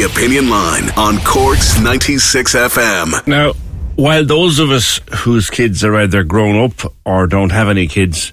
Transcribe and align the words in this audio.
The 0.00 0.06
Opinion 0.06 0.48
Line 0.48 0.88
on 0.96 1.18
Cork's 1.18 1.78
96 1.78 2.54
FM. 2.54 3.26
Now, 3.26 3.52
while 3.96 4.24
those 4.24 4.58
of 4.58 4.70
us 4.70 4.98
whose 5.14 5.50
kids 5.50 5.84
are 5.84 5.94
either 5.94 6.24
grown 6.24 6.56
up 6.64 6.90
or 7.04 7.26
don't 7.26 7.52
have 7.52 7.68
any 7.68 7.86
kids 7.86 8.32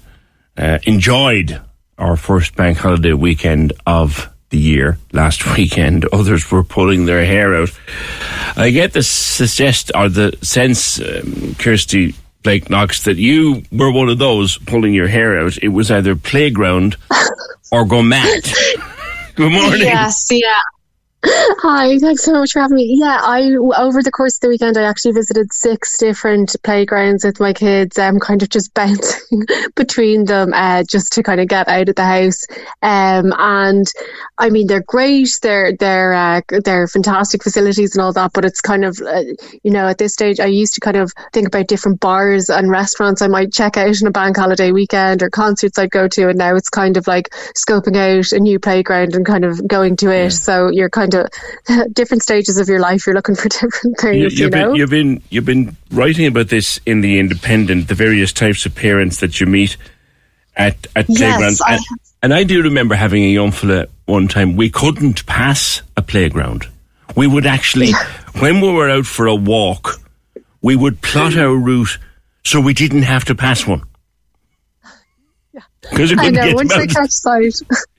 uh, 0.56 0.78
enjoyed 0.84 1.60
our 1.98 2.16
first 2.16 2.56
bank 2.56 2.78
holiday 2.78 3.12
weekend 3.12 3.74
of 3.86 4.30
the 4.48 4.56
year 4.56 4.96
last 5.12 5.44
weekend, 5.58 6.06
others 6.06 6.50
were 6.50 6.64
pulling 6.64 7.04
their 7.04 7.26
hair 7.26 7.54
out. 7.54 7.78
I 8.56 8.70
get 8.70 8.94
the 8.94 9.02
suggest 9.02 9.92
or 9.94 10.08
the 10.08 10.38
sense, 10.40 10.98
um, 10.98 11.54
Kirsty 11.58 12.14
Blake 12.44 12.70
Knox, 12.70 13.04
that 13.04 13.18
you 13.18 13.62
were 13.70 13.92
one 13.92 14.08
of 14.08 14.16
those 14.16 14.56
pulling 14.56 14.94
your 14.94 15.08
hair 15.08 15.38
out. 15.38 15.58
It 15.58 15.68
was 15.68 15.90
either 15.90 16.16
playground 16.16 16.96
or 17.70 17.84
go 17.84 18.00
mad. 18.00 18.44
Good 19.34 19.52
morning. 19.52 19.82
Yes, 19.82 20.28
yeah. 20.30 20.60
Hi, 21.24 21.98
thanks 21.98 22.22
so 22.22 22.32
much 22.32 22.52
for 22.52 22.60
having 22.60 22.76
me. 22.76 22.96
Yeah, 22.96 23.18
I 23.20 23.50
over 23.76 24.02
the 24.04 24.12
course 24.12 24.36
of 24.36 24.40
the 24.42 24.48
weekend, 24.48 24.78
I 24.78 24.84
actually 24.84 25.12
visited 25.12 25.52
six 25.52 25.98
different 25.98 26.54
playgrounds 26.62 27.24
with 27.24 27.40
my 27.40 27.52
kids. 27.52 27.98
I'm 27.98 28.14
um, 28.14 28.20
kind 28.20 28.40
of 28.40 28.50
just 28.50 28.72
bouncing 28.74 29.44
between 29.74 30.26
them, 30.26 30.52
uh, 30.54 30.84
just 30.88 31.12
to 31.14 31.24
kind 31.24 31.40
of 31.40 31.48
get 31.48 31.66
out 31.66 31.88
of 31.88 31.96
the 31.96 32.04
house. 32.04 32.46
Um, 32.82 33.34
and 33.36 33.88
I 34.38 34.50
mean, 34.50 34.68
they're 34.68 34.84
great. 34.86 35.40
They're 35.42 35.72
they're 35.76 36.14
uh, 36.14 36.40
they're 36.64 36.86
fantastic 36.86 37.42
facilities 37.42 37.96
and 37.96 38.02
all 38.02 38.12
that. 38.12 38.30
But 38.32 38.44
it's 38.44 38.60
kind 38.60 38.84
of 38.84 39.00
uh, 39.00 39.24
you 39.64 39.72
know 39.72 39.88
at 39.88 39.98
this 39.98 40.12
stage, 40.12 40.38
I 40.38 40.46
used 40.46 40.74
to 40.74 40.80
kind 40.80 40.96
of 40.96 41.12
think 41.32 41.48
about 41.48 41.66
different 41.66 41.98
bars 41.98 42.48
and 42.48 42.70
restaurants 42.70 43.22
I 43.22 43.26
might 43.26 43.52
check 43.52 43.76
out 43.76 44.00
on 44.00 44.06
a 44.06 44.12
bank 44.12 44.36
holiday 44.36 44.70
weekend 44.70 45.24
or 45.24 45.30
concerts 45.30 45.78
I'd 45.80 45.90
go 45.90 46.06
to, 46.06 46.28
and 46.28 46.38
now 46.38 46.54
it's 46.54 46.70
kind 46.70 46.96
of 46.96 47.08
like 47.08 47.30
scoping 47.56 47.96
out 47.96 48.30
a 48.30 48.38
new 48.38 48.60
playground 48.60 49.16
and 49.16 49.26
kind 49.26 49.44
of 49.44 49.66
going 49.66 49.96
to 49.96 50.10
it. 50.10 50.22
Yeah. 50.22 50.28
So 50.28 50.70
you're 50.70 50.90
kind 50.90 51.07
of 51.14 51.28
different 51.92 52.22
stages 52.22 52.58
of 52.58 52.68
your 52.68 52.80
life. 52.80 53.06
You're 53.06 53.14
looking 53.14 53.34
for 53.34 53.48
different 53.48 53.98
things. 53.98 54.16
You, 54.16 54.22
you've, 54.22 54.38
you 54.38 54.50
know? 54.50 54.68
been, 54.68 54.76
you've 54.76 54.90
been 54.90 55.22
you've 55.30 55.44
been 55.44 55.76
writing 55.90 56.26
about 56.26 56.48
this 56.48 56.80
in 56.86 57.00
the 57.00 57.18
Independent, 57.18 57.88
the 57.88 57.94
various 57.94 58.32
types 58.32 58.66
of 58.66 58.74
parents 58.74 59.20
that 59.20 59.40
you 59.40 59.46
meet 59.46 59.76
at 60.56 60.86
at 60.96 61.08
yes, 61.08 61.18
playgrounds. 61.18 61.60
I 61.60 61.74
and, 61.74 61.84
and 62.22 62.34
I 62.34 62.44
do 62.44 62.62
remember 62.62 62.94
having 62.94 63.24
a 63.24 63.28
young 63.28 63.52
fella 63.52 63.86
one 64.06 64.28
time. 64.28 64.56
We 64.56 64.70
couldn't 64.70 65.26
pass 65.26 65.82
a 65.96 66.02
playground. 66.02 66.66
We 67.16 67.26
would 67.26 67.46
actually, 67.46 67.92
when 68.38 68.60
we 68.60 68.70
were 68.70 68.90
out 68.90 69.06
for 69.06 69.26
a 69.26 69.34
walk, 69.34 70.00
we 70.60 70.76
would 70.76 71.00
plot 71.00 71.36
our 71.36 71.54
route 71.54 71.98
so 72.44 72.60
we 72.60 72.74
didn't 72.74 73.02
have 73.02 73.24
to 73.26 73.34
pass 73.34 73.66
one. 73.66 73.82
Because 75.80 76.12
I 76.16 76.30
know 76.30 76.54
once 76.54 76.74
they 76.74 76.86
catch 76.86 77.10
sight. 77.10 77.54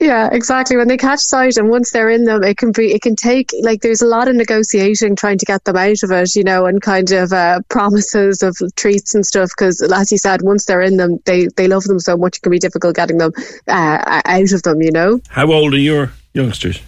yeah, 0.00 0.28
exactly. 0.32 0.76
When 0.76 0.88
they 0.88 0.96
catch 0.96 1.20
sight 1.20 1.56
and 1.56 1.68
once 1.68 1.90
they're 1.90 2.10
in 2.10 2.24
them, 2.24 2.42
it 2.42 2.56
can 2.56 2.72
be, 2.72 2.92
it 2.92 3.02
can 3.02 3.16
take, 3.16 3.50
like, 3.62 3.82
there's 3.82 4.02
a 4.02 4.06
lot 4.06 4.28
of 4.28 4.36
negotiating 4.36 5.16
trying 5.16 5.38
to 5.38 5.46
get 5.46 5.64
them 5.64 5.76
out 5.76 6.02
of 6.02 6.10
it, 6.10 6.34
you 6.34 6.44
know, 6.44 6.66
and 6.66 6.80
kind 6.80 7.10
of 7.12 7.32
uh, 7.32 7.60
promises 7.68 8.42
of 8.42 8.56
treats 8.76 9.14
and 9.14 9.26
stuff. 9.26 9.50
Because, 9.56 9.82
as 9.82 10.10
you 10.10 10.18
said, 10.18 10.42
once 10.42 10.64
they're 10.64 10.80
in 10.80 10.96
them, 10.96 11.18
they, 11.24 11.48
they 11.56 11.68
love 11.68 11.84
them 11.84 11.98
so 11.98 12.16
much, 12.16 12.38
it 12.38 12.42
can 12.42 12.50
be 12.50 12.58
difficult 12.58 12.96
getting 12.96 13.18
them 13.18 13.32
uh, 13.68 14.22
out 14.24 14.52
of 14.52 14.62
them, 14.62 14.82
you 14.82 14.90
know. 14.90 15.20
How 15.28 15.52
old 15.52 15.74
are 15.74 15.78
your 15.78 16.12
youngsters? 16.34 16.80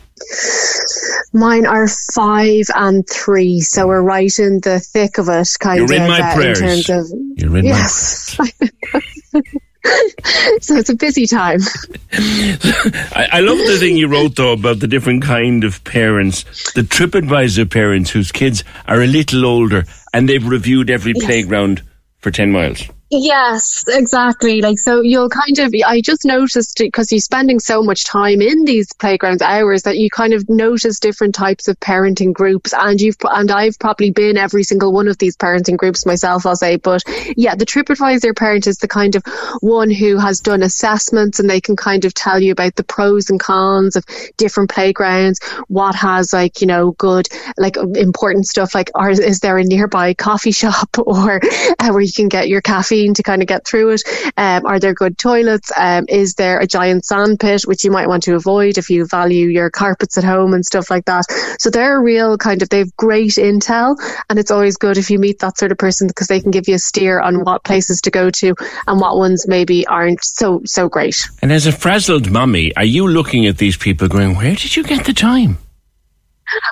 Mine 1.33 1.67
are 1.67 1.89
five 2.15 2.67
and 2.75 3.05
three, 3.09 3.61
so 3.61 3.89
we're 3.89 4.03
right 4.03 4.39
in 4.39 4.61
the 4.61 4.79
thick 4.79 5.19
of 5.19 5.29
it, 5.29 5.49
kind 5.59 5.79
You're 5.79 5.85
of. 5.87 5.91
in 5.91 6.09
my 6.09 6.21
uh, 6.21 6.35
prayers. 6.35 6.61
In 6.61 6.83
terms 6.83 6.91
of, 6.91 7.19
You're 7.37 7.59
in 7.59 7.65
yes. 7.65 8.39
so 10.61 10.77
it's 10.77 10.89
a 10.89 10.95
busy 10.95 11.27
time. 11.27 11.61
I, 12.12 13.28
I, 13.33 13.41
love 13.41 13.59
the 13.59 13.77
thing 13.78 13.97
you 13.97 14.09
wrote 14.09 14.37
though 14.37 14.53
about 14.53 14.81
the 14.81 14.87
different 14.87 15.22
kind 15.22 15.62
of 15.62 15.84
parents, 15.84 16.45
the 16.72 16.83
TripAdvisor 16.83 17.71
parents 17.71 18.11
whose 18.11 18.33
kids 18.33 18.65
are 18.89 19.03
a 19.03 19.06
little 19.06 19.44
older 19.44 19.84
and 20.15 20.28
they've 20.28 20.47
reviewed 20.47 20.89
every 20.89 21.12
yes. 21.15 21.25
playground 21.25 21.83
for 22.19 22.31
ten 22.31 22.50
miles. 22.50 22.89
Yes, 23.11 23.85
exactly. 23.87 24.61
Like, 24.61 24.79
so 24.79 25.01
you'll 25.01 25.29
kind 25.29 25.59
of, 25.61 25.73
I 25.87 26.01
just 26.01 26.25
noticed 26.25 26.79
because 26.79 27.13
you're 27.13 27.21
spending 27.21 27.61
so 27.61 27.81
much 27.81 28.05
time 28.05 28.41
in 28.41 28.65
these 28.65 28.93
playgrounds 28.95 29.41
hours 29.41 29.83
that 29.83 29.99
you 29.99 30.11
kind 30.11 30.33
of 30.33 30.49
notice 30.49 30.99
different 30.99 31.35
types 31.35 31.69
of 31.69 31.79
parenting 31.79 32.33
groups. 32.33 32.75
And 32.77 33.01
you've, 33.01 33.17
and 33.23 33.53
I've 33.53 33.79
probably 33.79 34.11
been 34.11 34.37
every 34.37 34.65
single 34.65 34.93
one 34.93 35.07
of 35.07 35.19
these 35.19 35.37
parenting 35.37 35.77
groups 35.77 36.05
myself, 36.07 36.45
I'll 36.45 36.57
say. 36.57 36.77
But 36.77 37.05
yeah, 37.37 37.55
the 37.55 37.67
TripAdvisor 37.67 38.37
parent 38.37 38.67
is 38.67 38.79
the 38.79 38.89
kind 38.89 39.15
of 39.15 39.23
one 39.61 39.91
who 39.91 40.19
has 40.19 40.41
done 40.41 40.63
assessments 40.63 41.39
and 41.39 41.49
they 41.49 41.61
can 41.61 41.77
kind 41.77 42.05
of 42.05 42.15
tell 42.15 42.43
you 42.43 42.51
about 42.51 42.75
the 42.75 42.85
pros 42.85 43.31
and 43.31 43.39
cons 43.39 43.95
of 43.95 44.05
different 44.39 44.71
playgrounds, 44.71 45.39
what 45.69 45.95
has 45.95 46.33
like, 46.33 46.61
you 46.61 46.67
know, 46.67 46.93
good, 46.93 47.29
like 47.59 47.77
important 47.77 48.47
stuff 48.47 48.75
like, 48.75 48.91
are, 48.97 49.11
is 49.11 49.39
there 49.39 49.59
a 49.59 49.63
nearby 49.63 50.15
coffee 50.15 50.53
shop 50.53 50.89
or 50.99 51.41
uh, 51.79 51.91
where 51.91 52.01
you 52.01 52.13
can 52.13 52.29
get 52.29 52.49
your 52.49 52.61
caffeine 52.63 53.04
to 53.13 53.23
kind 53.23 53.43
of 53.43 53.49
get 53.49 53.67
through 53.67 53.91
it? 53.91 54.03
Um, 54.39 54.65
are 54.65 54.81
there 54.81 54.95
good 54.95 55.19
toilets? 55.19 55.71
Um, 55.77 56.07
is 56.09 56.35
there 56.35 56.59
a 56.59 56.67
giant 56.67 57.05
sand 57.05 57.41
pit, 57.41 57.65
which 57.67 57.85
you 57.85 57.91
might 57.91 58.09
want 58.09 58.23
to 58.23 58.35
avoid 58.35 58.79
if 58.79 58.89
you 58.89 59.05
value 59.07 59.49
your 59.49 59.69
carpets 59.69 60.17
at 60.17 60.25
home 60.25 60.55
and 60.55 60.65
stuff 60.65 60.91
like 60.91 61.05
that? 61.05 61.25
So 61.59 61.69
they're 61.69 62.01
real 62.01 62.39
kind 62.39 62.63
of, 62.63 62.71
they've 62.71 62.97
great 62.97 63.33
intel 63.33 63.97
and 64.31 64.39
it's 64.39 64.51
always 64.51 64.79
good 64.79 64.97
if 64.97 65.11
you 65.11 65.19
meet 65.19 65.41
that 65.41 65.59
sort 65.59 65.73
of 65.73 65.79
person 65.79 66.09
because 66.09 66.29
they 66.29 66.41
can 66.41 66.51
give 66.51 66.69
you 66.69 66.77
a 66.77 66.79
steer 66.79 67.21
on 67.21 67.45
what 67.45 67.65
places 67.65 68.01
to 68.03 68.11
go 68.11 68.31
to 68.31 68.55
and 68.87 69.01
what 69.01 69.19
ones 69.19 69.47
maybe 69.47 69.87
aren't 69.87 70.25
so, 70.25 70.63
so 70.65 70.89
great. 70.89 71.29
And 71.43 71.53
as 71.53 71.67
a 71.67 71.73
frazzled 71.73 72.31
mummy, 72.31 72.75
are 72.77 72.85
you 72.85 73.07
looking 73.07 73.47
at 73.47 73.59
these 73.59 73.77
people 73.77 74.09
going, 74.09 74.37
where 74.37 74.55
did 74.55 74.77
you 74.77 74.85
get 74.85 75.05
the 75.05 75.13
time? 75.13 75.59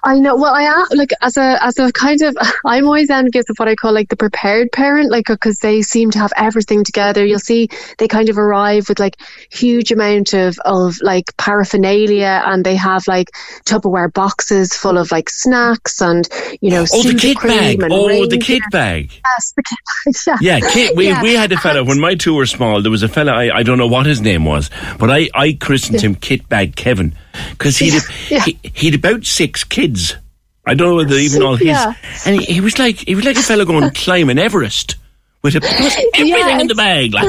I 0.02 0.18
know. 0.18 0.36
Well, 0.36 0.54
I 0.54 0.62
am 0.62 0.86
like 0.94 1.10
as 1.20 1.36
a 1.36 1.62
as 1.62 1.78
a 1.78 1.92
kind 1.92 2.20
of 2.22 2.36
I'm 2.64 2.86
always 2.86 3.10
envious 3.10 3.48
of 3.48 3.56
what 3.56 3.68
I 3.68 3.74
call 3.74 3.92
like 3.92 4.08
the 4.08 4.16
prepared 4.16 4.72
parent, 4.72 5.10
like 5.10 5.26
because 5.26 5.58
they 5.58 5.82
seem 5.82 6.10
to 6.12 6.18
have 6.18 6.32
everything 6.36 6.84
together. 6.84 7.24
You'll 7.24 7.38
see 7.38 7.68
they 7.98 8.08
kind 8.08 8.28
of 8.28 8.38
arrive 8.38 8.88
with 8.88 8.98
like 8.98 9.16
huge 9.50 9.92
amount 9.92 10.34
of 10.34 10.58
of 10.64 11.00
like 11.02 11.36
paraphernalia, 11.36 12.42
and 12.46 12.64
they 12.64 12.76
have 12.76 13.06
like 13.06 13.30
Tupperware 13.64 14.12
boxes 14.12 14.74
full 14.74 14.98
of 14.98 15.10
like 15.10 15.30
snacks 15.30 16.00
and 16.00 16.28
you 16.60 16.70
know 16.70 16.84
oh 16.92 17.02
the 17.02 17.14
kit 17.14 17.40
bag 17.42 17.82
oh 17.90 18.26
the 18.26 18.38
kit 18.38 18.62
bag 18.70 19.10
yes 19.12 19.52
the 19.56 19.62
kit 19.62 19.78
bag 20.04 20.38
yeah, 20.40 20.58
yeah 20.60 20.70
kit, 20.70 20.96
we 20.96 21.08
yeah. 21.08 21.22
we 21.22 21.34
had 21.34 21.52
a 21.52 21.56
fella 21.58 21.84
when 21.84 22.00
my 22.00 22.14
two 22.14 22.34
were 22.34 22.46
small. 22.46 22.82
There 22.82 22.90
was 22.90 23.02
a 23.02 23.08
fella 23.08 23.32
I, 23.32 23.58
I 23.58 23.62
don't 23.62 23.78
know 23.78 23.86
what 23.86 24.06
his 24.06 24.20
name 24.20 24.44
was, 24.44 24.70
but 24.98 25.10
I 25.10 25.28
I 25.34 25.52
christened 25.52 26.02
yeah. 26.02 26.08
him 26.08 26.14
Kit 26.16 26.48
Bag 26.48 26.76
Kevin 26.76 27.16
because 27.50 27.78
he'd 27.78 28.02
he'd 28.74 28.94
about 28.94 29.24
six 29.24 29.64
kids. 29.72 30.14
I 30.64 30.74
don't 30.74 30.90
know 30.90 30.96
whether 30.96 31.16
even 31.16 31.42
all 31.42 31.56
his. 31.56 31.66
Yeah. 31.66 31.94
And 32.24 32.40
he, 32.40 32.54
he, 32.54 32.60
was 32.60 32.78
like 32.78 32.96
he 32.96 33.16
was 33.16 33.24
like 33.24 33.36
a 33.36 33.42
fellow 33.42 33.64
going 33.64 33.90
climbing 33.94 34.38
Everest 34.38 34.96
with 35.42 35.56
a, 35.56 35.64
everything 36.14 36.60
in 36.60 36.66
the 36.68 36.74
bag, 36.76 37.12
like. 37.12 37.28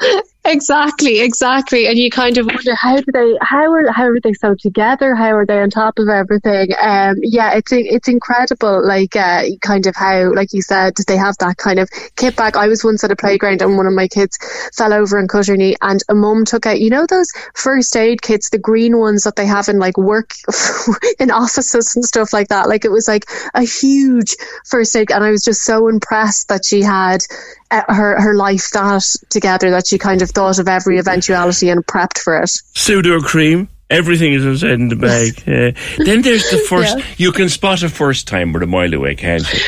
exactly, 0.48 1.20
exactly. 1.20 1.86
And 1.86 1.98
you 1.98 2.10
kind 2.10 2.38
of 2.38 2.46
wonder 2.46 2.74
how 2.74 2.96
do 2.96 3.04
they, 3.12 3.36
how 3.40 3.72
are, 3.72 3.90
how 3.92 4.04
are 4.04 4.20
they 4.20 4.32
so 4.32 4.54
together? 4.54 5.14
How 5.14 5.36
are 5.36 5.46
they 5.46 5.60
on 5.60 5.70
top 5.70 5.98
of 5.98 6.08
everything? 6.08 6.70
Um, 6.80 7.16
yeah, 7.22 7.54
it's 7.54 7.72
it's 7.72 8.08
incredible. 8.08 8.86
Like, 8.86 9.14
uh, 9.16 9.42
kind 9.60 9.86
of 9.86 9.94
how, 9.94 10.32
like 10.34 10.52
you 10.52 10.62
said, 10.62 10.94
they 11.06 11.16
have 11.16 11.36
that 11.38 11.56
kind 11.56 11.78
of 11.78 11.88
kit 12.16 12.36
bag. 12.36 12.56
I 12.56 12.68
was 12.68 12.84
once 12.84 13.04
at 13.04 13.10
a 13.10 13.16
playground 13.16 13.62
and 13.62 13.76
one 13.76 13.86
of 13.86 13.92
my 13.92 14.08
kids 14.08 14.38
fell 14.76 14.92
over 14.92 15.18
and 15.18 15.28
cut 15.28 15.46
her 15.46 15.56
knee, 15.56 15.76
and 15.82 16.02
a 16.08 16.14
mum 16.14 16.44
took 16.44 16.66
out, 16.66 16.80
you 16.80 16.90
know, 16.90 17.06
those 17.06 17.30
first 17.54 17.94
aid 17.96 18.22
kits, 18.22 18.50
the 18.50 18.58
green 18.58 18.98
ones 18.98 19.24
that 19.24 19.36
they 19.36 19.46
have 19.46 19.68
in 19.68 19.78
like 19.78 19.96
work 19.96 20.32
in 21.18 21.30
offices 21.30 21.94
and 21.96 22.04
stuff 22.04 22.32
like 22.32 22.48
that. 22.48 22.68
Like, 22.68 22.84
it 22.84 22.90
was 22.90 23.06
like 23.08 23.26
a 23.54 23.62
huge 23.62 24.36
first 24.66 24.94
aid, 24.96 25.10
and 25.10 25.24
I 25.24 25.30
was 25.30 25.44
just 25.44 25.62
so 25.62 25.88
impressed 25.88 26.48
that 26.48 26.64
she 26.64 26.82
had 26.82 27.22
uh, 27.70 27.82
her 27.88 28.20
her 28.20 28.34
life 28.34 28.70
that 28.72 29.04
together 29.28 29.70
that 29.70 29.86
she 29.86 29.98
kind 29.98 30.22
of 30.22 30.30
thought 30.38 30.60
of 30.60 30.68
every 30.68 31.00
eventuality 31.00 31.68
and 31.68 31.84
prepped 31.84 32.18
for 32.18 32.38
it. 32.40 32.48
Pseudo 32.48 33.18
Sudocrem. 33.18 33.66
Everything 33.90 34.34
is 34.34 34.62
in 34.62 34.88
the 34.88 34.94
bag. 34.96 35.42
Uh, 35.48 35.72
then 36.04 36.22
there's 36.22 36.48
the 36.50 36.58
first. 36.58 36.96
Yeah. 36.96 37.04
You 37.16 37.32
can 37.32 37.48
spot 37.48 37.82
a 37.82 37.88
first 37.88 38.28
timer 38.28 38.62
a 38.62 38.66
mile 38.66 38.94
away, 38.94 39.16
can't 39.16 39.50
you? 39.52 39.60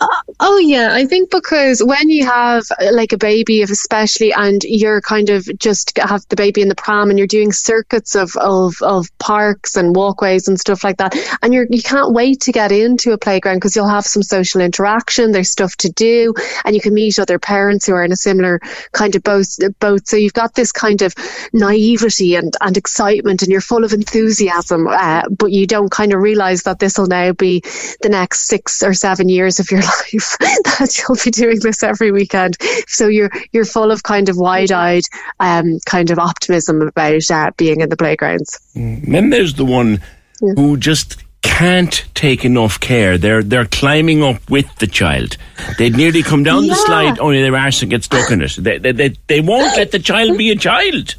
Uh, 0.00 0.06
oh 0.40 0.58
yeah, 0.58 0.90
I 0.92 1.06
think 1.06 1.30
because 1.30 1.82
when 1.82 2.10
you 2.10 2.26
have 2.26 2.64
like 2.92 3.12
a 3.12 3.18
baby, 3.18 3.62
especially, 3.62 4.32
and 4.32 4.62
you're 4.64 5.00
kind 5.00 5.30
of 5.30 5.46
just 5.58 5.96
have 5.98 6.22
the 6.28 6.36
baby 6.36 6.62
in 6.62 6.68
the 6.68 6.74
pram, 6.74 7.10
and 7.10 7.18
you're 7.18 7.26
doing 7.28 7.52
circuits 7.52 8.14
of, 8.14 8.36
of, 8.36 8.74
of 8.82 9.06
parks 9.18 9.76
and 9.76 9.96
walkways 9.96 10.48
and 10.48 10.58
stuff 10.60 10.84
like 10.84 10.98
that, 10.98 11.14
and 11.42 11.54
you're 11.54 11.66
you 11.70 11.82
can't 11.82 12.12
wait 12.12 12.40
to 12.42 12.52
get 12.52 12.72
into 12.72 13.12
a 13.12 13.18
playground 13.18 13.56
because 13.56 13.74
you'll 13.74 13.88
have 13.88 14.04
some 14.04 14.22
social 14.22 14.60
interaction. 14.60 15.32
There's 15.32 15.50
stuff 15.50 15.76
to 15.76 15.90
do, 15.90 16.34
and 16.64 16.74
you 16.74 16.80
can 16.80 16.94
meet 16.94 17.18
other 17.18 17.38
parents 17.38 17.86
who 17.86 17.94
are 17.94 18.04
in 18.04 18.12
a 18.12 18.16
similar 18.16 18.60
kind 18.92 19.14
of 19.16 19.22
boat. 19.22 19.46
boat. 19.80 20.06
So 20.08 20.16
you've 20.16 20.32
got 20.34 20.54
this 20.54 20.72
kind 20.72 21.02
of 21.02 21.14
naivety 21.52 22.34
and 22.34 22.54
and 22.60 22.76
excitement, 22.76 23.42
and 23.42 23.50
you're 23.50 23.60
full 23.60 23.84
of 23.84 23.92
enthusiasm, 23.92 24.86
uh, 24.88 25.22
but 25.30 25.52
you 25.52 25.66
don't 25.66 25.90
kind 25.90 26.12
of 26.12 26.20
realize 26.20 26.64
that 26.64 26.78
this 26.78 26.98
will 26.98 27.06
now 27.06 27.32
be 27.32 27.60
the 28.02 28.08
next 28.10 28.46
six 28.46 28.82
or 28.82 28.92
seven 28.92 29.28
years 29.28 29.60
of 29.60 29.70
your 29.70 29.85
life 29.86 30.36
that 30.40 30.98
you'll 30.98 31.18
be 31.24 31.30
doing 31.30 31.58
this 31.60 31.82
every 31.82 32.10
weekend. 32.10 32.56
So 32.86 33.08
you're 33.08 33.30
you're 33.52 33.64
full 33.64 33.90
of 33.90 34.02
kind 34.02 34.28
of 34.28 34.36
wide 34.36 34.72
eyed 34.72 35.04
um, 35.40 35.78
kind 35.86 36.10
of 36.10 36.18
optimism 36.18 36.82
about 36.82 37.30
uh, 37.30 37.50
being 37.56 37.80
in 37.80 37.88
the 37.88 37.96
playgrounds. 37.96 38.60
Mm. 38.74 39.10
Then 39.10 39.30
there's 39.30 39.54
the 39.54 39.64
one 39.64 40.02
yeah. 40.40 40.52
who 40.56 40.76
just 40.76 41.22
can't 41.42 42.04
take 42.14 42.44
enough 42.44 42.80
care. 42.80 43.16
They're 43.16 43.42
they're 43.42 43.66
climbing 43.66 44.22
up 44.22 44.48
with 44.50 44.74
the 44.76 44.86
child. 44.86 45.36
They'd 45.78 45.96
nearly 45.96 46.22
come 46.22 46.42
down 46.42 46.64
yeah. 46.64 46.74
the 46.74 46.76
slide, 46.76 47.18
only 47.18 47.40
their 47.42 47.56
arse 47.56 47.82
and 47.82 47.90
get 47.90 48.04
stuck 48.04 48.30
in 48.30 48.42
it. 48.42 48.56
They, 48.58 48.78
they, 48.78 48.92
they, 48.92 49.08
they 49.26 49.40
won't 49.40 49.76
let 49.76 49.92
the 49.92 49.98
child 49.98 50.36
be 50.36 50.50
a 50.50 50.56
child. 50.56 51.14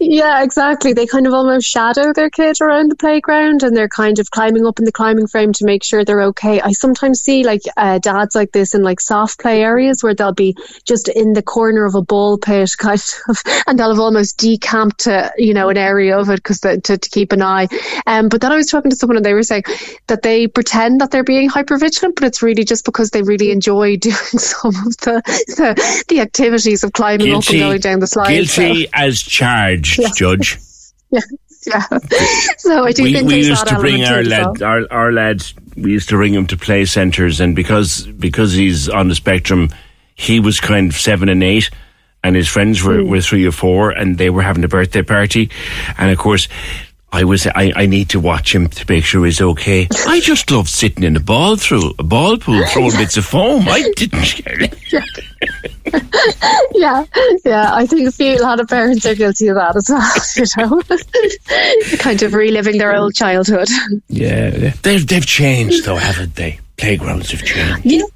Yeah, 0.00 0.42
exactly. 0.42 0.92
They 0.92 1.06
kind 1.06 1.26
of 1.26 1.32
almost 1.32 1.66
shadow 1.66 2.12
their 2.12 2.30
kid 2.30 2.56
around 2.60 2.90
the 2.90 2.96
playground 2.96 3.62
and 3.62 3.76
they're 3.76 3.88
kind 3.88 4.18
of 4.18 4.30
climbing 4.30 4.66
up 4.66 4.78
in 4.78 4.84
the 4.84 4.92
climbing 4.92 5.26
frame 5.26 5.52
to 5.54 5.64
make 5.64 5.84
sure 5.84 6.04
they're 6.04 6.22
okay. 6.22 6.60
I 6.60 6.72
sometimes 6.72 7.20
see 7.20 7.44
like 7.44 7.62
uh, 7.76 7.98
dads 7.98 8.34
like 8.34 8.52
this 8.52 8.74
in 8.74 8.82
like 8.82 9.00
soft 9.00 9.40
play 9.40 9.62
areas 9.62 10.02
where 10.02 10.14
they'll 10.14 10.32
be 10.32 10.56
just 10.84 11.08
in 11.08 11.32
the 11.32 11.42
corner 11.42 11.84
of 11.84 11.94
a 11.94 12.02
ball 12.02 12.38
pit 12.38 12.70
kind 12.78 13.00
of, 13.28 13.42
and 13.66 13.78
they'll 13.78 13.90
have 13.90 14.00
almost 14.00 14.38
decamped 14.38 15.00
to, 15.00 15.32
you 15.36 15.54
know, 15.54 15.68
an 15.68 15.78
area 15.78 16.18
of 16.18 16.28
it 16.28 16.36
because 16.36 16.60
to, 16.60 16.78
to 16.80 16.98
keep 16.98 17.32
an 17.32 17.42
eye. 17.42 17.68
Um, 18.06 18.28
but 18.28 18.40
then 18.40 18.52
I 18.52 18.56
was 18.56 18.66
talking 18.66 18.90
to 18.90 18.96
someone 18.96 19.16
and 19.16 19.24
they 19.24 19.34
were 19.34 19.42
saying 19.42 19.64
that 20.08 20.22
they 20.22 20.46
pretend 20.46 21.00
that 21.00 21.10
they're 21.10 21.24
being 21.24 21.48
hyper 21.48 21.78
vigilant, 21.78 22.16
but 22.16 22.24
it's 22.24 22.42
really 22.42 22.64
just 22.64 22.84
because 22.84 23.10
they 23.10 23.22
really 23.22 23.50
enjoy 23.50 23.96
doing 24.02 24.14
some 24.16 24.74
of 24.86 24.96
the, 24.98 25.22
the, 25.56 26.04
the 26.08 26.20
activities 26.20 26.84
of 26.84 26.92
climbing 26.92 27.26
guilty, 27.26 27.48
up 27.48 27.52
and 27.52 27.60
going 27.60 27.80
down 27.80 28.00
the 28.00 28.06
slide. 28.06 28.28
Guilty 28.28 28.84
so. 28.84 28.90
as 28.94 29.20
charged 29.22 29.61
charged, 29.62 29.98
yeah. 29.98 30.08
Judge. 30.14 30.58
yeah. 31.10 31.20
Yeah. 31.66 31.86
So 32.58 32.84
I 32.84 32.92
do 32.92 33.04
we, 33.04 33.12
think 33.12 33.28
we 33.28 33.36
used 33.36 33.66
to 33.68 33.76
bring 33.76 34.02
our 34.04 34.24
lad, 34.24 34.62
our, 34.62 34.84
our 34.90 35.12
lad, 35.12 35.44
we 35.76 35.92
used 35.92 36.08
to 36.08 36.16
bring 36.16 36.34
him 36.34 36.46
to 36.48 36.56
play 36.56 36.84
centres, 36.84 37.40
and 37.40 37.54
because 37.54 38.06
because 38.06 38.52
he's 38.52 38.88
on 38.88 39.08
the 39.08 39.14
spectrum, 39.14 39.70
he 40.14 40.40
was 40.40 40.58
kind 40.60 40.90
of 40.90 40.96
seven 40.96 41.28
and 41.28 41.42
eight, 41.42 41.70
and 42.24 42.34
his 42.34 42.48
friends 42.48 42.82
were, 42.82 42.98
mm. 42.98 43.08
were 43.08 43.20
three 43.20 43.46
or 43.46 43.52
four, 43.52 43.90
and 43.90 44.18
they 44.18 44.28
were 44.28 44.42
having 44.42 44.64
a 44.64 44.68
birthday 44.68 45.02
party, 45.02 45.50
and 45.98 46.10
of 46.10 46.18
course 46.18 46.48
I 47.12 47.24
was 47.24 47.46
I, 47.46 47.72
I 47.76 47.86
need 47.86 48.08
to 48.10 48.20
watch 48.20 48.54
him 48.54 48.68
to 48.68 48.84
make 48.88 49.04
sure 49.04 49.24
he's 49.26 49.40
okay. 49.40 49.86
I 50.06 50.20
just 50.20 50.50
love 50.50 50.68
sitting 50.68 51.04
in 51.04 51.14
a 51.14 51.20
ball 51.20 51.56
through 51.56 51.92
a 51.98 52.02
ball 52.02 52.38
pool 52.38 52.64
throwing 52.68 52.90
bits 52.96 53.16
of 53.18 53.26
foam. 53.26 53.68
I 53.68 53.82
didn't 53.96 54.24
care. 54.24 54.68
yeah, 56.74 57.04
yeah. 57.44 57.74
I 57.74 57.86
think 57.86 58.08
a 58.08 58.12
few 58.12 58.36
a 58.36 58.42
lot 58.42 58.60
of 58.60 58.68
parents 58.68 59.04
are 59.06 59.14
guilty 59.14 59.48
of 59.48 59.56
that 59.56 59.76
as 59.76 59.86
well. 59.88 60.02
You 60.36 60.44
know, 60.56 61.96
kind 61.98 62.22
of 62.22 62.34
reliving 62.34 62.78
their 62.78 62.94
old 62.94 63.14
childhood. 63.14 63.68
Yeah, 64.08 64.72
they've 64.82 65.06
they've 65.06 65.26
changed 65.26 65.84
though, 65.84 65.96
haven't 65.96 66.36
they? 66.36 66.60
Playgrounds 66.76 67.30
have 67.32 67.44
changed. 67.44 67.84
You 67.84 67.98
know, 67.98 68.08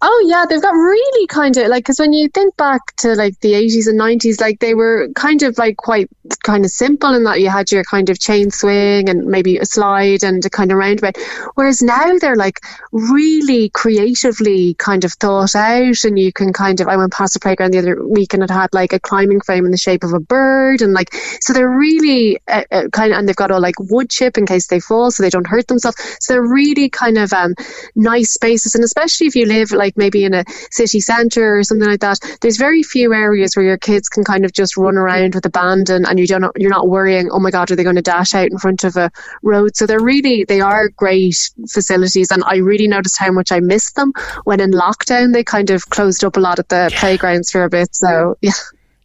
Oh 0.00 0.24
yeah, 0.28 0.46
they've 0.48 0.62
got 0.62 0.74
really 0.74 1.26
kind 1.26 1.56
of 1.56 1.66
like 1.66 1.82
because 1.82 1.98
when 1.98 2.12
you 2.12 2.28
think 2.28 2.56
back 2.56 2.94
to 2.98 3.16
like 3.16 3.40
the 3.40 3.54
eighties 3.54 3.88
and 3.88 3.98
nineties, 3.98 4.40
like 4.40 4.60
they 4.60 4.74
were 4.74 5.08
kind 5.16 5.42
of 5.42 5.58
like 5.58 5.76
quite 5.76 6.08
kind 6.44 6.64
of 6.64 6.70
simple 6.70 7.14
in 7.14 7.24
that 7.24 7.40
you 7.40 7.50
had 7.50 7.72
your 7.72 7.82
kind 7.82 8.08
of 8.08 8.20
chain 8.20 8.52
swing 8.52 9.08
and 9.08 9.26
maybe 9.26 9.58
a 9.58 9.64
slide 9.64 10.22
and 10.22 10.44
a 10.46 10.50
kind 10.50 10.70
of 10.70 10.78
roundabout. 10.78 11.16
Whereas 11.56 11.82
now 11.82 12.16
they're 12.20 12.36
like 12.36 12.60
really 12.92 13.70
creatively 13.70 14.74
kind 14.74 15.02
of 15.04 15.14
thought 15.14 15.56
out, 15.56 16.04
and 16.04 16.16
you 16.16 16.32
can 16.32 16.52
kind 16.52 16.80
of. 16.80 16.86
I 16.86 16.96
went 16.96 17.12
past 17.12 17.34
the 17.34 17.40
playground 17.40 17.72
the 17.72 17.78
other 17.78 18.06
week 18.06 18.34
and 18.34 18.44
it 18.44 18.50
had 18.50 18.72
like 18.72 18.92
a 18.92 19.00
climbing 19.00 19.40
frame 19.40 19.64
in 19.64 19.72
the 19.72 19.76
shape 19.76 20.04
of 20.04 20.12
a 20.12 20.20
bird, 20.20 20.80
and 20.80 20.92
like 20.92 21.12
so 21.40 21.52
they're 21.52 21.68
really 21.68 22.38
uh, 22.46 22.62
uh, 22.70 22.88
kind 22.92 23.12
of 23.12 23.18
and 23.18 23.28
they've 23.28 23.34
got 23.34 23.50
all 23.50 23.60
like 23.60 23.80
wood 23.80 24.10
chip 24.10 24.38
in 24.38 24.46
case 24.46 24.68
they 24.68 24.78
fall 24.78 25.10
so 25.10 25.24
they 25.24 25.30
don't 25.30 25.48
hurt 25.48 25.66
themselves. 25.66 25.96
So 26.20 26.34
they're 26.34 26.42
really 26.42 26.88
kind 26.88 27.18
of 27.18 27.32
um 27.32 27.56
nice 27.96 28.32
spaces, 28.32 28.76
and 28.76 28.84
especially 28.84 29.26
if 29.26 29.34
you 29.34 29.46
live 29.46 29.72
like 29.72 29.87
like 29.88 29.96
maybe 29.96 30.24
in 30.24 30.34
a 30.34 30.44
city 30.70 31.00
centre 31.00 31.58
or 31.58 31.64
something 31.64 31.88
like 31.88 32.00
that, 32.00 32.18
there's 32.40 32.56
very 32.56 32.82
few 32.82 33.14
areas 33.14 33.56
where 33.56 33.64
your 33.64 33.78
kids 33.78 34.08
can 34.08 34.24
kind 34.24 34.44
of 34.44 34.52
just 34.52 34.76
run 34.76 34.96
around 34.96 35.34
with 35.34 35.46
abandon 35.46 36.04
and 36.04 36.18
you 36.18 36.26
don't 36.26 36.44
you're 36.56 36.70
not 36.70 36.88
worrying, 36.88 37.30
oh 37.32 37.40
my 37.40 37.50
god, 37.50 37.70
are 37.70 37.76
they 37.76 37.84
going 37.84 37.96
to 37.96 38.02
dash 38.02 38.34
out 38.34 38.50
in 38.50 38.58
front 38.58 38.84
of 38.84 38.96
a 38.96 39.10
road? 39.42 39.76
So 39.76 39.86
they're 39.86 40.00
really 40.00 40.44
they 40.44 40.60
are 40.60 40.88
great 40.90 41.50
facilities, 41.68 42.30
and 42.30 42.44
I 42.44 42.56
really 42.56 42.88
noticed 42.88 43.18
how 43.18 43.32
much 43.32 43.50
I 43.50 43.60
missed 43.60 43.96
them 43.96 44.12
when 44.44 44.60
in 44.60 44.72
lockdown. 44.72 45.32
They 45.32 45.44
kind 45.44 45.70
of 45.70 45.88
closed 45.90 46.24
up 46.24 46.36
a 46.36 46.40
lot 46.40 46.58
of 46.58 46.68
the 46.68 46.92
playgrounds 46.96 47.50
for 47.50 47.64
a 47.64 47.70
bit. 47.70 47.94
So 47.94 48.36
yeah, 48.42 48.52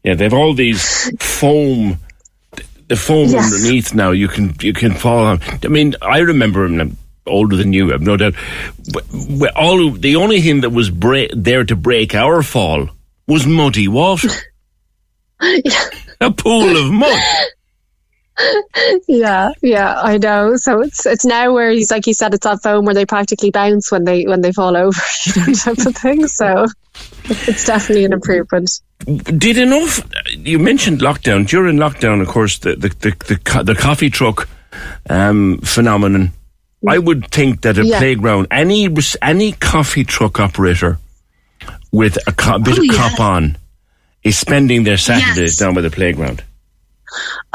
yeah, 0.03 0.15
they've 0.15 0.33
all 0.33 0.53
these 0.53 1.09
foam 1.19 1.97
the 2.88 2.95
foam 2.95 3.30
yes. 3.30 3.53
underneath 3.53 3.94
now 3.94 4.12
you 4.12 4.27
can 4.27 4.56
you 4.62 4.74
can 4.74 4.94
fall 4.94 5.25
on. 5.25 5.41
I 5.63 5.68
mean, 5.68 5.95
I 6.01 6.19
remember 6.19 6.68
older 7.25 7.55
than 7.55 7.73
you, 7.73 7.93
I've 7.93 8.01
no 8.01 8.17
doubt. 8.17 8.35
All 9.55 9.91
the 9.91 10.15
only 10.15 10.41
thing 10.41 10.61
that 10.61 10.71
was 10.71 10.89
bra- 10.89 11.33
there 11.35 11.63
to 11.63 11.75
break 11.75 12.15
our 12.15 12.43
fall 12.43 12.89
was 13.27 13.45
muddy 13.45 13.87
water. 13.87 14.29
yeah. 15.41 15.85
A 16.21 16.31
pool 16.31 16.77
of 16.77 16.89
mud. 16.89 17.21
yeah, 19.07 19.49
yeah, 19.61 19.99
I 20.01 20.18
know. 20.18 20.56
So 20.56 20.81
it's 20.81 21.06
it's 21.06 21.25
now 21.25 21.53
where 21.53 21.69
he's 21.69 21.92
like 21.92 22.06
he 22.06 22.13
said, 22.13 22.33
it's 22.33 22.45
that 22.45 22.63
foam 22.63 22.85
where 22.85 22.95
they 22.95 23.06
practically 23.06 23.51
bounce 23.51 23.92
when 23.92 24.06
they 24.06 24.25
when 24.25 24.42
they 24.42 24.53
fall 24.53 24.77
over, 24.77 24.99
you 25.25 25.42
know, 25.42 25.53
type 25.53 25.77
of 25.80 25.95
thing. 25.97 26.27
So 26.27 26.65
it's 27.25 27.65
definitely 27.65 28.06
an 28.06 28.13
improvement. 28.13 28.71
Did 29.06 29.57
enough? 29.57 29.99
You 30.37 30.59
mentioned 30.59 31.01
lockdown. 31.01 31.45
During 31.47 31.77
lockdown, 31.77 32.21
of 32.21 32.27
course, 32.27 32.59
the 32.59 32.75
the 32.75 32.89
the, 32.89 33.11
the, 33.27 33.63
the 33.63 33.75
coffee 33.75 34.09
truck 34.09 34.47
um, 35.09 35.59
phenomenon 35.59 36.31
I 36.87 36.97
would 36.97 37.30
think 37.30 37.61
that 37.61 37.78
a 37.78 37.85
yeah. 37.85 37.99
playground, 37.99 38.47
any 38.52 38.90
any 39.21 39.54
coffee 39.54 40.04
truck 40.04 40.40
operator 40.40 40.99
with 41.92 42.18
a 42.28 42.33
co- 42.33 42.59
bit 42.59 42.78
oh, 42.80 42.83
of 42.83 42.95
cop 42.95 43.19
on, 43.19 43.57
is 44.23 44.37
spending 44.37 44.83
their 44.83 44.97
Saturdays 44.97 45.37
yes. 45.37 45.57
down 45.57 45.73
by 45.73 45.81
the 45.81 45.92
playground. 45.92 46.44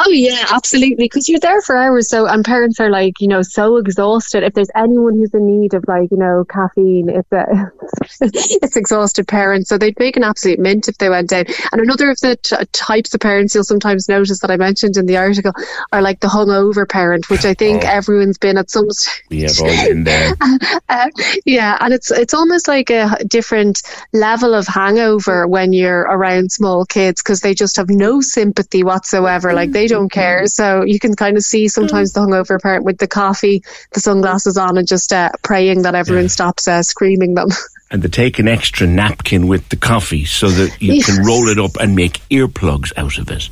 Oh 0.00 0.10
yeah, 0.10 0.46
absolutely. 0.50 1.06
Because 1.06 1.28
you're 1.28 1.40
there 1.40 1.60
for 1.60 1.76
hours. 1.76 2.08
So, 2.08 2.26
and 2.26 2.44
parents 2.44 2.78
are 2.78 2.88
like, 2.88 3.20
you 3.20 3.26
know, 3.26 3.42
so 3.42 3.78
exhausted. 3.78 4.44
If 4.44 4.54
there's 4.54 4.70
anyone 4.76 5.14
who's 5.14 5.34
in 5.34 5.46
need 5.46 5.74
of 5.74 5.84
like, 5.88 6.12
you 6.12 6.16
know, 6.16 6.44
caffeine, 6.48 7.08
it's 7.08 7.32
a, 7.32 7.72
it's 8.20 8.76
exhausted 8.76 9.26
parents. 9.26 9.68
So 9.68 9.76
they'd 9.76 9.98
make 9.98 10.16
an 10.16 10.22
absolute 10.22 10.60
mint 10.60 10.86
if 10.86 10.98
they 10.98 11.08
went 11.08 11.30
down. 11.30 11.46
And 11.72 11.80
another 11.80 12.10
of 12.10 12.20
the 12.20 12.36
t- 12.36 12.56
types 12.72 13.12
of 13.12 13.20
parents 13.20 13.56
you'll 13.56 13.64
sometimes 13.64 14.08
notice 14.08 14.38
that 14.40 14.52
I 14.52 14.56
mentioned 14.56 14.96
in 14.96 15.06
the 15.06 15.16
article 15.16 15.52
are 15.92 16.00
like 16.00 16.20
the 16.20 16.28
hungover 16.28 16.88
parent, 16.88 17.28
which 17.28 17.44
I 17.44 17.54
think 17.54 17.82
oh. 17.84 17.88
everyone's 17.88 18.38
been 18.38 18.56
at 18.56 18.70
some 18.70 18.88
stage. 18.92 19.24
We 19.30 19.42
have 19.42 19.60
all 19.60 19.66
been 19.88 20.04
there. 20.04 20.34
uh, 20.88 21.10
yeah, 21.44 21.76
and 21.80 21.92
it's 21.92 22.12
it's 22.12 22.34
almost 22.34 22.68
like 22.68 22.90
a 22.90 23.16
different 23.26 23.82
level 24.12 24.54
of 24.54 24.68
hangover 24.68 25.48
when 25.48 25.72
you're 25.72 26.02
around 26.02 26.52
small 26.52 26.84
kids 26.84 27.20
because 27.20 27.40
they 27.40 27.54
just 27.54 27.76
have 27.76 27.90
no 27.90 28.20
sympathy 28.20 28.84
whatsoever. 28.84 29.52
Like 29.52 29.72
they 29.72 29.87
don't 29.88 30.10
care. 30.10 30.46
So 30.46 30.84
you 30.84 30.98
can 30.98 31.14
kind 31.14 31.36
of 31.36 31.42
see 31.42 31.68
sometimes 31.68 32.12
the 32.12 32.20
hungover 32.20 32.60
parent 32.60 32.84
with 32.84 32.98
the 32.98 33.08
coffee, 33.08 33.62
the 33.92 34.00
sunglasses 34.00 34.56
on, 34.56 34.78
and 34.78 34.86
just 34.86 35.12
uh, 35.12 35.30
praying 35.42 35.82
that 35.82 35.94
everyone 35.94 36.24
yeah. 36.24 36.28
stops 36.28 36.68
uh, 36.68 36.82
screaming 36.82 37.34
them. 37.34 37.48
And 37.90 38.02
to 38.02 38.08
take 38.10 38.38
an 38.38 38.48
extra 38.48 38.86
napkin 38.86 39.46
with 39.46 39.66
the 39.70 39.76
coffee 39.76 40.26
so 40.26 40.50
that 40.50 40.78
you 40.78 40.92
yes. 40.92 41.06
can 41.06 41.24
roll 41.24 41.48
it 41.48 41.58
up 41.58 41.70
and 41.80 41.96
make 41.96 42.20
earplugs 42.28 42.92
out 42.98 43.16
of 43.16 43.30
it. 43.30 43.48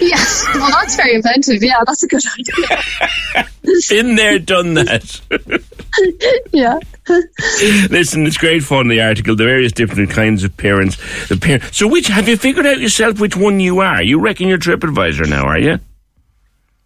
Yes, 0.00 0.46
well, 0.54 0.70
that's 0.70 0.96
very 0.96 1.14
inventive. 1.14 1.62
Yeah, 1.62 1.84
that's 1.86 2.02
a 2.02 2.06
good 2.06 2.22
idea. 2.38 3.46
Been 3.90 4.14
there, 4.14 4.38
done 4.38 4.74
that. 4.74 5.20
yeah. 6.52 6.78
Listen, 7.90 8.26
it's 8.26 8.36
great 8.36 8.62
fun. 8.62 8.88
The 8.88 9.00
article, 9.00 9.36
the 9.36 9.44
various 9.44 9.72
different 9.72 10.10
kinds 10.10 10.44
of 10.44 10.56
parents. 10.56 10.96
The 11.28 11.36
parent. 11.36 11.64
So, 11.72 11.86
which 11.88 12.08
have 12.08 12.28
you 12.28 12.36
figured 12.36 12.66
out 12.66 12.78
yourself 12.78 13.20
which 13.20 13.36
one 13.36 13.60
you 13.60 13.80
are? 13.80 14.02
You 14.02 14.20
reckon 14.20 14.48
you're 14.48 14.58
TripAdvisor 14.58 15.28
now, 15.28 15.44
are 15.44 15.58
you? 15.58 15.78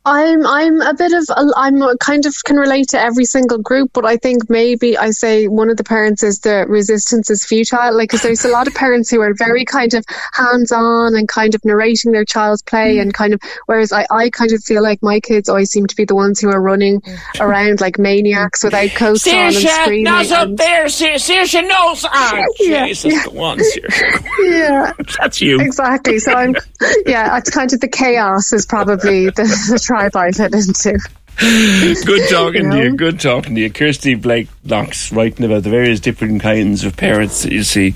I'm 0.07 0.47
I'm 0.47 0.81
a 0.81 0.95
bit 0.95 1.13
of 1.13 1.25
I'm 1.57 1.83
kind 1.99 2.25
of 2.25 2.35
can 2.45 2.57
relate 2.57 2.89
to 2.91 3.01
every 3.01 3.27
single 3.27 3.59
group, 3.59 3.91
but 3.93 4.07
I 4.07 4.17
think 4.17 4.49
maybe 4.49 4.97
I 4.97 5.11
say 5.11 5.47
one 5.47 5.69
of 5.69 5.77
the 5.77 5.85
parents 5.85 6.23
is 6.23 6.41
the 6.41 6.65
resistance 6.67 7.29
is 7.29 7.45
futile. 7.45 7.95
Like, 7.95 8.09
because 8.09 8.23
there's 8.23 8.45
a 8.47 8.49
lot 8.49 8.67
of 8.67 8.75
parents 8.75 9.11
who 9.11 9.21
are 9.21 9.35
very 9.35 9.67
kind 9.67 9.93
of 9.93 10.03
hands 10.33 10.73
on 10.73 11.15
and 11.15 11.29
kind 11.29 11.55
of 11.55 11.63
narrating 11.67 12.13
their 12.13 12.25
child's 12.25 12.63
play, 12.63 12.97
mm. 12.97 13.03
and 13.03 13.13
kind 13.13 13.35
of 13.35 13.41
whereas 13.67 13.93
I, 13.93 14.07
I 14.11 14.31
kind 14.31 14.53
of 14.53 14.65
feel 14.65 14.83
like 14.83 15.03
my 15.03 15.21
kids 15.21 15.51
always 15.51 15.71
seem 15.71 15.87
to 15.87 15.97
be 15.97 16.07
the 16.07 16.15
ones 16.15 16.41
who 16.41 16.49
are 16.49 16.63
running 16.63 17.03
around 17.39 17.83
like 17.83 17.99
maniacs 17.99 18.65
without 18.65 18.91
coats 18.95 19.29
on 19.29 19.35
and 19.35 19.55
screaming. 19.55 20.05
Nose 20.05 20.33
up 20.33 20.57
there, 20.57 20.87
Saoirse, 20.87 21.69
nose 21.69 22.05
on. 22.07 22.47
Yeah, 22.59 22.87
Jesus, 22.87 23.13
yeah. 23.13 23.23
the 23.25 23.31
one, 23.33 23.61
Yeah, 24.41 24.93
that's 25.19 25.43
you 25.43 25.61
exactly. 25.61 26.19
So 26.21 26.33
I'm 26.33 26.57
yeah, 27.05 27.37
it's 27.37 27.51
kind 27.51 27.71
of 27.71 27.81
the 27.81 27.89
chaos 27.89 28.55
is 28.55 28.65
probably 28.65 29.27
the, 29.27 29.43
the 29.71 29.91
tribe 30.09 30.17
I 30.17 30.31
fit 30.31 30.55
into. 30.55 30.99
Good 32.07 32.29
talking 32.29 32.65
you 32.65 32.69
know? 32.69 32.77
to 32.77 32.85
you. 32.85 32.97
Good 32.97 33.21
talking 33.21 33.55
to 33.55 33.61
you. 33.61 33.71
Kirsty 33.71 34.15
Blake 34.15 34.49
Knox 34.65 35.13
writing 35.13 35.45
about 35.45 35.63
the 35.63 35.71
various 35.71 36.01
different 36.01 36.43
kinds 36.43 36.85
of 36.85 36.97
parents 36.97 37.43
that 37.43 37.53
you 37.53 37.63
see 37.63 37.95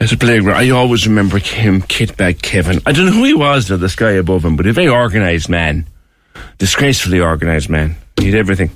as 0.00 0.12
a 0.12 0.16
playground. 0.16 0.56
I 0.56 0.70
always 0.70 1.06
remember 1.06 1.38
him, 1.38 1.82
Kitbag 1.82 2.42
Kevin. 2.42 2.80
I 2.86 2.92
don't 2.92 3.06
know 3.06 3.12
who 3.12 3.24
he 3.24 3.34
was, 3.34 3.68
though, 3.68 3.76
the 3.76 3.92
guy 3.96 4.12
above 4.12 4.44
him, 4.44 4.56
but 4.56 4.66
a 4.66 4.72
very 4.72 4.88
organised 4.88 5.48
man. 5.48 5.86
Disgracefully 6.58 7.20
organised 7.20 7.68
man. 7.68 7.96
He 8.18 8.26
had 8.26 8.34
everything. 8.34 8.70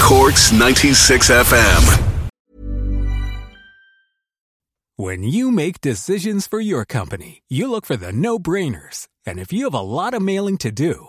Cork's 0.00 0.52
96 0.52 1.30
FM. 1.30 2.14
When 4.96 5.24
you 5.24 5.50
make 5.50 5.80
decisions 5.80 6.46
for 6.46 6.60
your 6.60 6.84
company, 6.84 7.42
you 7.48 7.68
look 7.68 7.84
for 7.84 7.96
the 7.96 8.12
no 8.12 8.38
brainers. 8.38 9.08
And 9.26 9.40
if 9.40 9.52
you 9.52 9.64
have 9.64 9.74
a 9.74 9.80
lot 9.80 10.14
of 10.14 10.22
mailing 10.22 10.56
to 10.58 10.70
do, 10.70 11.08